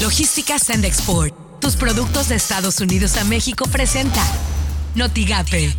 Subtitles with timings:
[0.00, 1.34] Logística Send Export.
[1.60, 4.22] Tus productos de Estados Unidos a México presenta
[4.94, 5.74] Notigape,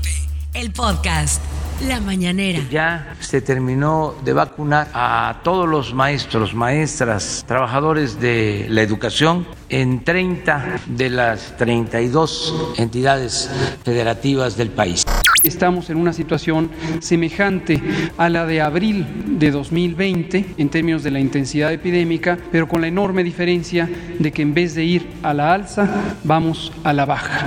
[0.53, 1.41] el podcast.
[1.87, 2.59] La mañanera.
[2.69, 10.03] Ya se terminó de vacunar a todos los maestros, maestras, trabajadores de la educación en
[10.03, 13.49] 30 de las 32 entidades
[13.83, 15.03] federativas del país.
[15.51, 16.71] Estamos en una situación
[17.01, 17.81] semejante
[18.17, 19.05] a la de abril
[19.37, 23.87] de 2020 en términos de la intensidad epidémica, pero con la enorme diferencia
[24.17, 27.45] de que en vez de ir a la alza, vamos a la baja.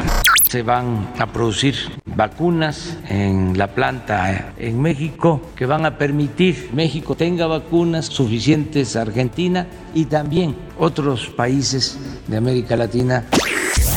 [0.50, 6.76] Se van a producir vacunas en la planta en México que van a permitir que
[6.76, 11.98] México tenga vacunas suficientes a Argentina y también otros países
[12.28, 13.24] de América Latina.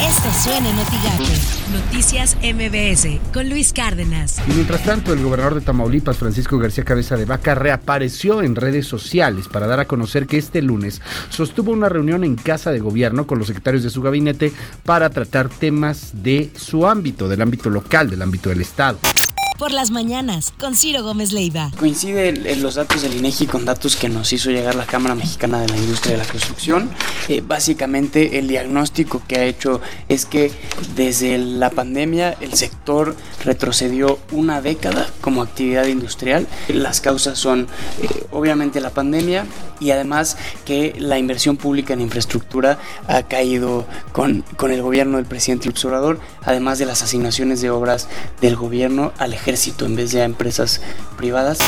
[0.01, 0.75] Esto suena en
[1.73, 4.39] Noticias MBS con Luis Cárdenas.
[4.47, 8.85] Y mientras tanto, el gobernador de Tamaulipas, Francisco García Cabeza de Vaca, reapareció en redes
[8.85, 13.25] sociales para dar a conocer que este lunes sostuvo una reunión en casa de gobierno
[13.25, 14.53] con los secretarios de su gabinete
[14.85, 18.99] para tratar temas de su ámbito, del ámbito local, del ámbito del Estado
[19.57, 21.71] por las mañanas con Ciro Gómez Leiva.
[21.77, 25.59] Coincide en los datos del INEGI con datos que nos hizo llegar la Cámara Mexicana
[25.61, 26.89] de la Industria de la Construcción.
[27.27, 30.51] Eh, básicamente el diagnóstico que ha hecho es que
[30.95, 36.47] desde la pandemia el sector retrocedió una década como actividad industrial.
[36.67, 37.67] Las causas son
[38.01, 39.45] eh, obviamente la pandemia
[39.79, 45.25] y además que la inversión pública en infraestructura ha caído con, con el gobierno del
[45.25, 48.07] presidente Observador, además de las asignaciones de obras
[48.41, 50.81] del gobierno al ejército en vez de a empresas
[51.15, 51.59] privadas.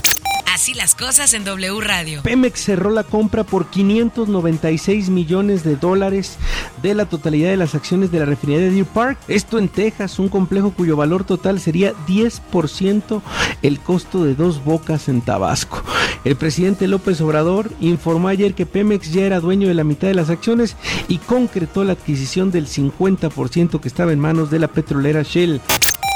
[0.54, 2.22] Así las cosas en W Radio.
[2.24, 6.36] Pemex cerró la compra por 596 millones de dólares
[6.82, 9.18] de la totalidad de las acciones de la refinería de Deer Park.
[9.30, 13.22] Esto en Texas, un complejo cuyo valor total sería 10%
[13.62, 15.82] el costo de dos bocas en Tabasco.
[16.26, 20.16] El presidente López Obrador informó ayer que Pemex ya era dueño de la mitad de
[20.16, 20.76] las acciones
[21.08, 25.62] y concretó la adquisición del 50% que estaba en manos de la petrolera Shell.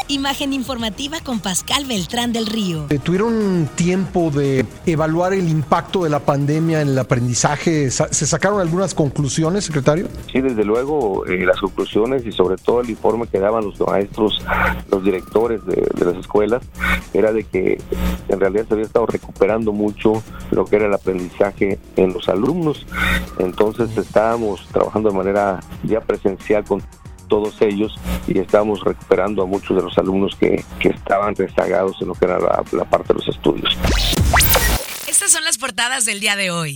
[0.08, 2.88] Imagen informativa con Pascal Beltrán del Río.
[2.90, 7.90] Eh, ¿Tuvieron tiempo de evaluar el impacto de la pandemia en el aprendizaje?
[7.90, 10.08] ¿Se sacaron algunas conclusiones, secretario?
[10.32, 14.42] Sí, desde luego, eh, las conclusiones y sobre todo el informe que daban los maestros,
[14.92, 16.62] los directores de, de las escuelas,
[17.14, 17.82] era de que
[18.28, 22.86] en realidad se había estado recuperando mucho lo que era el aprendizaje en los alumnos.
[23.40, 26.84] Entonces estábamos trabajando de manera ya presencial con
[27.34, 27.96] todos ellos
[28.28, 32.38] y estamos recuperando a muchos de los alumnos que, estaban rezagados en lo que era
[32.38, 33.76] la, la parte de los estudios.
[35.08, 36.76] Estas son las portadas del día de hoy.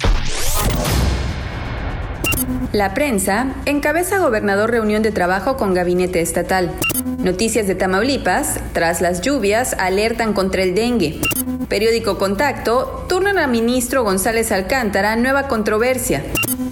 [2.74, 6.72] La prensa encabeza gobernador reunión de trabajo con gabinete estatal.
[7.20, 11.22] Noticias de Tamaulipas, tras las lluvias, alertan contra el dengue.
[11.70, 16.24] Periódico Contacto, turnan a ministro González Alcántara, nueva controversia.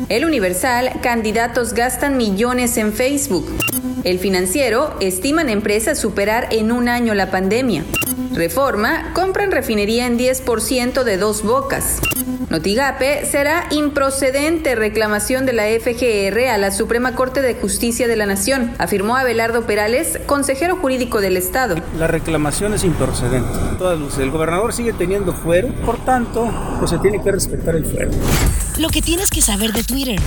[0.10, 3.48] El Universal, candidatos gastan millones en Facebook.
[4.06, 7.84] El financiero estiman empresas superar en un año la pandemia.
[8.34, 12.02] Reforma, compran refinería en 10% de dos bocas.
[12.52, 18.28] Notigape será improcedente reclamación de la FGR a la Suprema Corte de Justicia de la
[18.28, 21.76] Nación, afirmó Abelardo Perales, consejero jurídico del Estado.
[21.98, 23.58] La reclamación es improcedente.
[23.80, 24.20] Todas luces.
[24.20, 28.12] El gobernador sigue teniendo fuero, por tanto, pues se tiene que respetar el fuero.
[28.78, 30.20] Lo que tienes que saber de Twitter.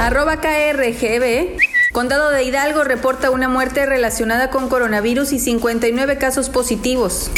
[0.00, 7.30] Arroba KRGB Condado de Hidalgo reporta una muerte relacionada con coronavirus y 59 casos positivos.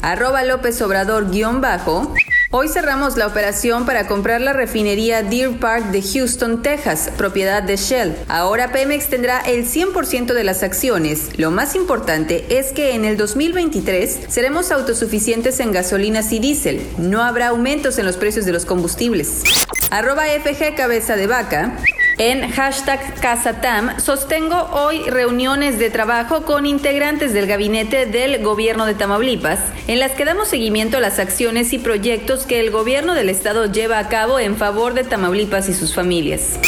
[0.00, 2.14] Arroba López Obrador guion bajo.
[2.50, 7.76] Hoy cerramos la operación para comprar la refinería Deer Park de Houston, Texas, propiedad de
[7.76, 8.16] Shell.
[8.26, 11.38] Ahora Pemex tendrá el 100% de las acciones.
[11.38, 16.80] Lo más importante es que en el 2023 seremos autosuficientes en gasolinas y diésel.
[16.96, 19.42] No habrá aumentos en los precios de los combustibles.
[19.90, 21.76] Arroba FG Cabeza de Vaca.
[22.18, 28.94] En hashtag Casatam sostengo hoy reuniones de trabajo con integrantes del gabinete del gobierno de
[28.94, 33.28] Tamaulipas, en las que damos seguimiento a las acciones y proyectos que el gobierno del
[33.28, 36.58] estado lleva a cabo en favor de Tamaulipas y sus familias.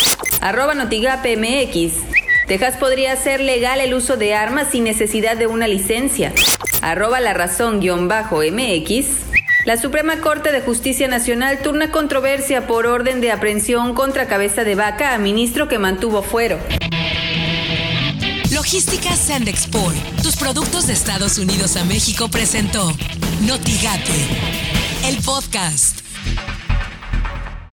[0.43, 1.95] Arroba MX.
[2.47, 6.35] Texas podría hacer legal el uso de armas sin necesidad de una licencia.
[6.83, 9.28] Arroba la razón-mx.
[9.65, 14.75] La Suprema Corte de Justicia Nacional turna controversia por orden de aprehensión contra cabeza de
[14.75, 16.59] vaca a ministro que mantuvo fuero.
[18.53, 22.93] Logística Sandexport, tus productos de Estados Unidos a México presentó
[23.43, 24.13] Notigate,
[25.07, 26.08] el podcast.